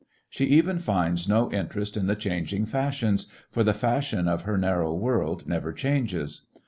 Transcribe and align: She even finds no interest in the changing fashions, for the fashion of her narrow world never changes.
She 0.31 0.45
even 0.45 0.79
finds 0.79 1.27
no 1.29 1.51
interest 1.51 1.95
in 1.95 2.07
the 2.07 2.15
changing 2.15 2.65
fashions, 2.65 3.27
for 3.51 3.63
the 3.63 3.75
fashion 3.75 4.27
of 4.27 4.41
her 4.45 4.57
narrow 4.57 4.95
world 4.95 5.47
never 5.47 5.71
changes. 5.71 6.41